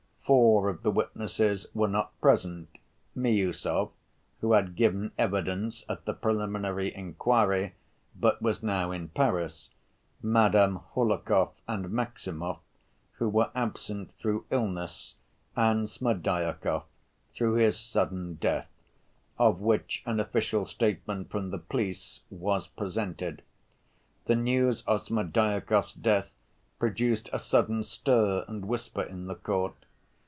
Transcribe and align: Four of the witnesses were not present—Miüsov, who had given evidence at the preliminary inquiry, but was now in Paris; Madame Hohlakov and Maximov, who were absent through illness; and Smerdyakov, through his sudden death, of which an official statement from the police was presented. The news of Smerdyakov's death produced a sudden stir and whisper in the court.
Four 0.25 0.69
of 0.69 0.81
the 0.81 0.91
witnesses 0.91 1.67
were 1.73 1.89
not 1.89 2.17
present—Miüsov, 2.21 3.91
who 4.39 4.53
had 4.53 4.77
given 4.77 5.11
evidence 5.17 5.83
at 5.89 6.05
the 6.05 6.13
preliminary 6.13 6.95
inquiry, 6.95 7.73
but 8.17 8.41
was 8.41 8.63
now 8.63 8.91
in 8.91 9.09
Paris; 9.09 9.71
Madame 10.23 10.79
Hohlakov 10.95 11.49
and 11.67 11.89
Maximov, 11.89 12.59
who 13.15 13.27
were 13.27 13.51
absent 13.53 14.13
through 14.13 14.45
illness; 14.51 15.15
and 15.57 15.89
Smerdyakov, 15.89 16.85
through 17.33 17.55
his 17.55 17.77
sudden 17.77 18.35
death, 18.35 18.69
of 19.37 19.59
which 19.59 20.01
an 20.05 20.21
official 20.21 20.63
statement 20.63 21.29
from 21.29 21.49
the 21.49 21.59
police 21.59 22.21
was 22.29 22.67
presented. 22.67 23.41
The 24.27 24.37
news 24.37 24.83
of 24.83 25.03
Smerdyakov's 25.03 25.93
death 25.93 26.33
produced 26.79 27.29
a 27.33 27.39
sudden 27.39 27.83
stir 27.83 28.45
and 28.47 28.63
whisper 28.69 29.03
in 29.03 29.27
the 29.27 29.35
court. 29.35 29.75